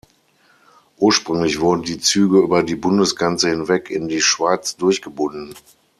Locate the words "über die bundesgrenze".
2.39-3.49